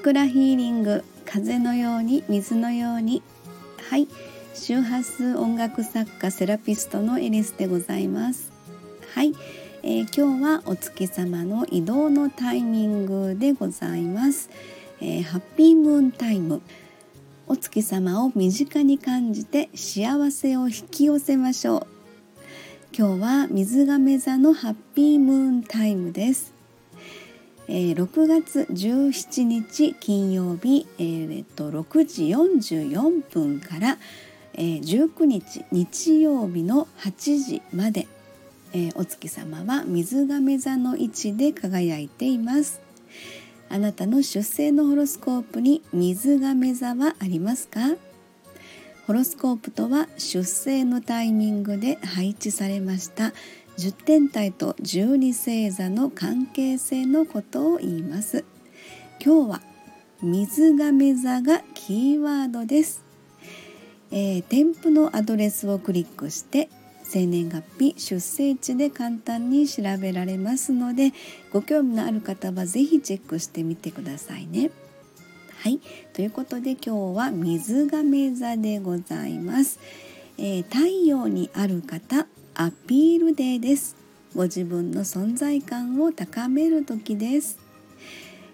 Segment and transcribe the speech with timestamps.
[0.00, 3.22] クラヒーリング風のように水のように。
[3.90, 4.08] はい。
[4.54, 8.50] 周波数音楽作家セラピストのエリスでございます。
[9.14, 9.34] はい、
[9.82, 14.50] えー、今日はお月様の移動のタイミングでございます、
[15.00, 16.62] えー、ハッピームーンタイム。
[17.46, 21.86] お月様を身近に感じて幸せを引き寄せましょう。
[22.96, 26.59] 今日は水亀座のハッピームーンタイムです。
[27.72, 33.96] えー、6月17日金曜日、えー、っと6時44分から、
[34.54, 38.08] えー、19日日曜日の8時まで、
[38.72, 42.80] えー、お月様は水亀座の位置で輝いています。
[43.68, 47.80] あなたの出生のホロスコープに水亀座はありますか？
[49.06, 53.32] ホロスコープとは出生のタイミングで配置されました
[53.80, 58.44] 10天体と12星座の関係性のことを言います
[59.24, 59.62] 今日は
[60.20, 63.02] 水亀座がキーワードです、
[64.10, 66.68] えー、添付のアドレスをクリックして
[67.04, 71.14] 生年月日出生地で簡単に調べられますので
[71.50, 74.70] ご興味のある方は是非チェックしてみてくださいね。
[75.62, 75.80] はい
[76.12, 79.80] ということで今日は水亀座でございます。
[80.36, 82.26] えー、太陽にある方
[82.60, 83.96] アピールデーです。
[84.36, 87.58] ご自分の存在感を高める時です、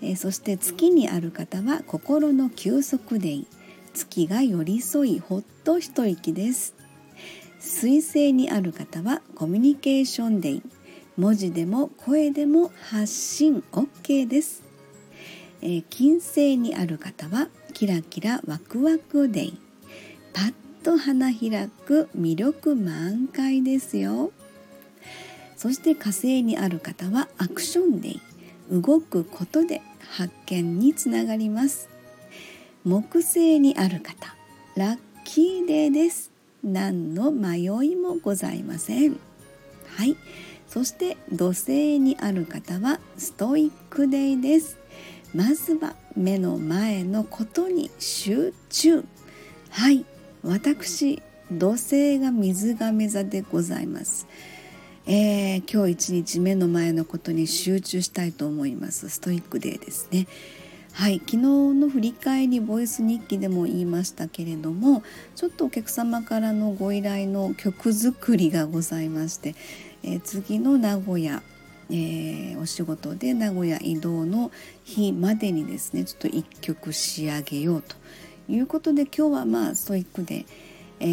[0.00, 3.46] え、そして月にある方は心の休息デイ。
[3.94, 6.76] 月が寄り添いほっと一息です。
[7.58, 10.62] 水星にある方はコミュニケーションデイ。
[11.16, 14.62] 文字でも声でも発信 OK です、
[15.60, 19.58] えー、金星にある方はキラキラワクワクデイ。
[20.32, 24.32] パッと花開く魅力満開ですよ。
[25.56, 28.20] そして火星にある方はアクションデイ。
[28.70, 31.88] 動くことで発見につながります。
[32.84, 34.36] 木星にある方
[34.76, 36.30] ラッキーデーです。
[36.62, 39.18] 何の迷いもございません。
[39.96, 40.16] はい。
[40.68, 44.78] そして土星にある方はストイックデイです。
[45.34, 49.04] まずは目の前のことに集中。
[49.70, 50.04] はい。
[50.42, 54.26] 私土星が水亀座でございます、
[55.06, 59.08] えー、今日一日目の前のことに集中したいと思います。
[59.08, 60.26] ストイックデーですね。
[60.92, 65.04] はい昨日の振り返りボイス日記でも言いましたけれども
[65.36, 69.54] ちょっとお客様からのご依頼の曲作りがございまして、
[70.02, 71.42] えー、次の名古屋
[71.90, 74.50] えー、お仕事で名古屋移動の
[74.84, 77.96] 日までにですねちょっと1曲仕上げようと
[78.48, 80.46] いうことで今日はまあストイックで、
[81.00, 81.04] え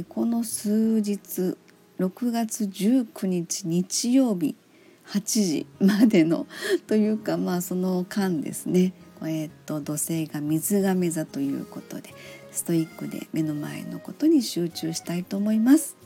[0.00, 1.56] ー、この数日
[1.98, 4.56] 6月19日日曜日
[5.08, 6.46] 8時までの
[6.86, 12.14] というかまあその間ですねえー、っと土星が水亀座ということで
[12.52, 15.97] ストイックで目の前のことに集中したいと思います。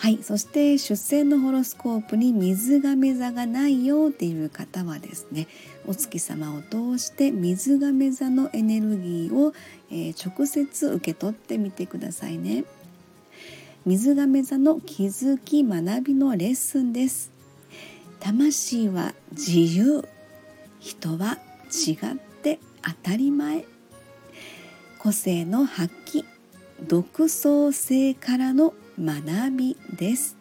[0.00, 0.22] はい。
[0.22, 5.46] そして出生のホロスコープに水亀座がないよっていう方はですね
[5.86, 9.52] お月様を通して水亀座のエネルギーを、
[9.90, 12.64] えー、直接受け取ってみてくださいね。
[13.84, 17.30] 水亀座の気づき学びのレッスンです。
[18.20, 20.08] 魂は自由。
[20.78, 21.36] 人は
[21.70, 23.66] 違って当たり前。
[24.98, 26.24] 個性の発揮。
[26.88, 30.36] 独創性からの学びです。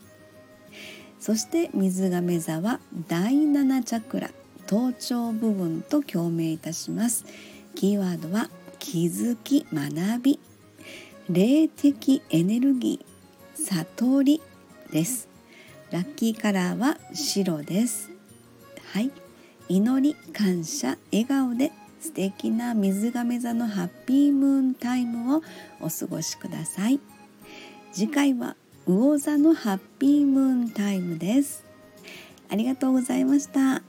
[1.20, 4.31] そして水亀座は第7チャクラ
[4.68, 7.25] 頭頂部分と共鳴いたします。
[7.75, 8.50] キーワードは
[8.80, 10.40] 気づき学び
[11.30, 14.42] 霊的エネルギー悟り
[14.92, 15.28] です。
[15.92, 18.12] ラッキーカラーは白です。
[18.94, 19.12] はい。
[19.68, 25.44] 祈り感謝笑顔で素敵な水亀座のハッピームーンタイムを
[25.80, 27.00] お過ごしください。
[27.91, 28.55] 次回は
[28.88, 31.65] 魚座のハッピームーンタイムです。
[32.50, 33.81] ありがとうございました。